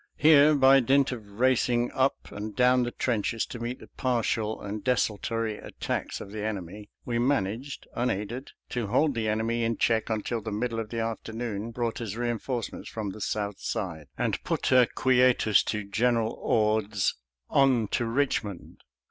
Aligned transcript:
Here, 0.17 0.55
by 0.55 0.79
dint 0.79 1.11
of 1.11 1.39
racing 1.39 1.91
up 1.91 2.31
and 2.31 2.55
down 2.55 2.81
the 2.81 2.89
trenches 2.89 3.45
to 3.45 3.59
meet 3.59 3.77
the 3.77 3.85
partial 3.97 4.59
and 4.59 4.83
desultory 4.83 5.59
attacks 5.59 6.19
of 6.19 6.31
the 6.31 6.43
enemy, 6.43 6.89
we 7.05 7.19
managed, 7.19 7.87
unaided, 7.93 8.49
to 8.69 8.87
hold 8.87 9.13
the 9.13 9.29
enemy 9.29 9.63
in 9.63 9.77
check 9.77 10.09
until 10.09 10.41
the 10.41 10.51
middle 10.51 10.79
of 10.79 10.89
the 10.89 10.99
afternoon 11.01 11.69
brought 11.69 12.01
us 12.01 12.15
reinforcements 12.15 12.89
from 12.89 13.11
the 13.11 13.21
south 13.21 13.59
side, 13.59 14.07
and 14.17 14.43
put 14.43 14.71
a 14.71 14.87
quietus 14.95 15.61
to 15.65 15.83
General 15.83 16.33
Ord's" 16.33 17.13
On 17.51 17.87
to 17.89 18.05
Eichmond 18.05 18.77